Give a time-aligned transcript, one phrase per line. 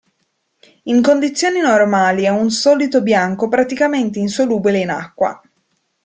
[0.85, 5.39] In condizioni normali è un solido bianco praticamente insolubile in acqua.